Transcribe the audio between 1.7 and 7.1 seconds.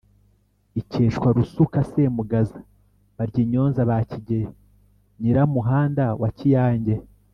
Semugaza, Baryinyonza ba Kigeli Nyiramuhanda na Kiyange.